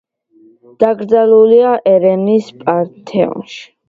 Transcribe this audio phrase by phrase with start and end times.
[0.83, 3.61] დაკრძალულია ერევნის პანთეონში.